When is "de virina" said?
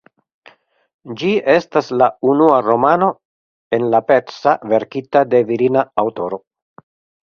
5.33-5.89